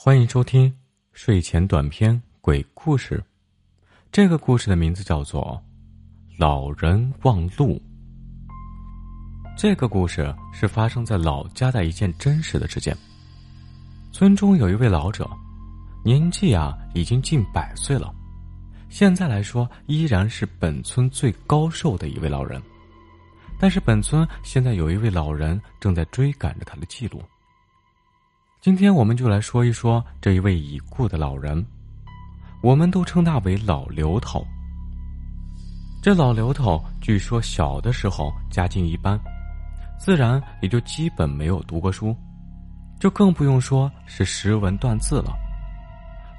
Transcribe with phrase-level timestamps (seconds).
[0.00, 0.72] 欢迎收听
[1.12, 3.20] 睡前短篇鬼故事。
[4.12, 5.60] 这个故事的名字叫做
[6.38, 7.74] 《老人忘路》。
[9.56, 12.96] 这个故事是发生在老家的一件真实的事件。
[14.12, 15.28] 村中有一位老者，
[16.04, 18.14] 年纪啊已经近百岁了，
[18.88, 22.62] 现在来说依然是本村最高寿的一位老人。
[23.58, 27.20] 但是本村现在有一位老人正在追赶着他的记录。
[28.60, 31.64] 今天我们就来说一说这一位已故的老人，
[32.60, 34.44] 我们都称他为老刘头。
[36.02, 39.16] 这老刘头据说小的时候家境一般，
[39.96, 42.14] 自然也就基本没有读过书，
[42.98, 45.32] 就更不用说是识文断字了。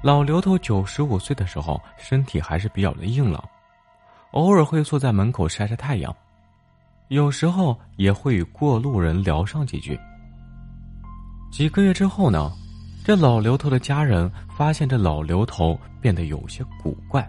[0.02, 3.42] 老刘头九十五岁的时候，身体还是比较的硬朗，
[4.32, 6.14] 偶尔会坐在门口晒晒太阳，
[7.08, 9.98] 有时候也会与过路人聊上几句。
[11.50, 12.50] 几个月之后呢，
[13.04, 17.28] 这老刘头的家人发现这老刘头变得有些古怪，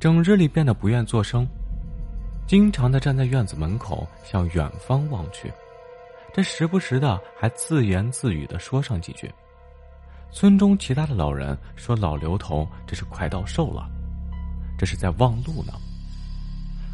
[0.00, 1.46] 整日里变得不愿作声，
[2.46, 5.52] 经常的站在院子门口向远方望去，
[6.32, 9.30] 这时不时的还自言自语的说上几句。
[10.32, 13.86] 村中其他的老人说老刘头这是快到寿了，
[14.78, 15.74] 这是在望路呢。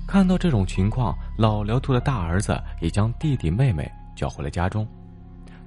[0.06, 4.86] 看到这种情况，老刘头的大儿子也将弟弟妹妹叫回了家中。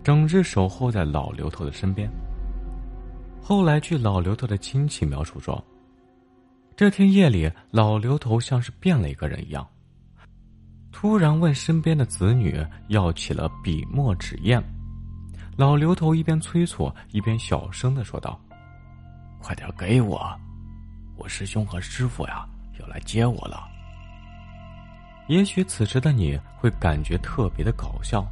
[0.03, 2.09] 整日守候在老刘头的身边。
[3.41, 5.63] 后来，据老刘头的亲戚描述说，
[6.75, 9.67] 这天夜里，老刘头像是变了一个人一样，
[10.91, 14.63] 突然问身边的子女要起了笔墨纸砚。
[15.55, 18.39] 老刘头一边催促，一边小声的说道
[19.41, 20.29] ：“快点给我，
[21.15, 22.47] 我师兄和师傅呀
[22.79, 23.67] 要来接我了。”
[25.27, 28.25] 也许此时的你会感觉特别的搞笑。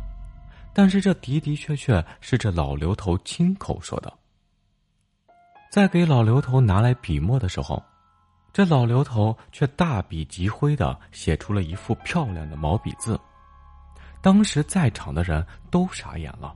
[0.78, 4.12] 但是这的的确确是这老刘头亲口说的。
[5.72, 7.82] 在给老刘头拿来笔墨的时候，
[8.52, 13.18] 这老刘头却大笔疾挥的写出了一副漂亮的毛笔字。
[14.22, 16.54] 当时在场的人都傻眼了，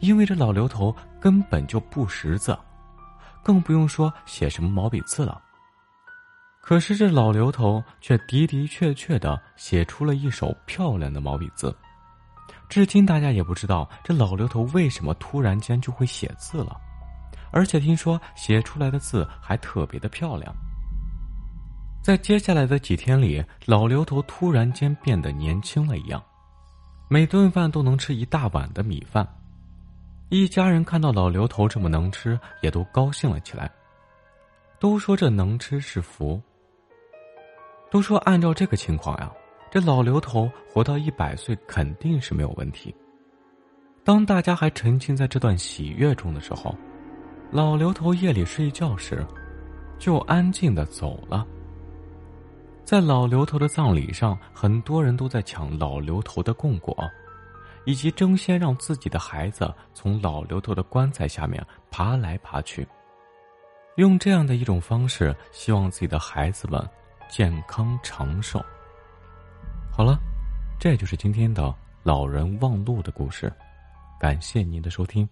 [0.00, 2.54] 因为这老刘头根本就不识字，
[3.42, 5.40] 更不用说写什么毛笔字了。
[6.60, 11.74] 可是这老刘头却的的确确的写出了一手漂亮的毛笔字。
[12.68, 16.76] 至今大家也不知道这老刘头为什么突然间就会写字了，
[17.52, 20.52] 而且听说写出来的字还特别的漂亮。
[22.02, 26.22] 在接下来的几天里，老刘头突然间变得年轻了一样，
[27.08, 29.26] 每顿饭都能吃一大碗的米饭。
[30.30, 33.70] 一家人看到老刘头这么能吃，也都高兴了起来，
[34.80, 36.42] 都说这能吃是福。
[37.90, 39.30] 都说按照这个情况呀。
[39.74, 42.94] 这老刘头活到一百岁肯定是没有问题。
[44.04, 46.72] 当大家还沉浸在这段喜悦中的时候，
[47.50, 49.26] 老刘头夜里睡觉时，
[49.98, 51.44] 就安静的走了。
[52.84, 56.96] 在老刘头的葬礼上，很多人都在抢老刘头的供果，
[57.84, 61.60] 以及争先让自己的孩子从老刘头的棺材下面
[61.90, 62.86] 爬来爬去，
[63.96, 66.80] 用这样的一种方式，希望自己的孩子们
[67.28, 68.64] 健康长寿。
[69.96, 70.18] 好了，
[70.76, 71.72] 这就是今天的
[72.02, 73.52] 老人忘路的故事，
[74.18, 75.28] 感谢您的收听。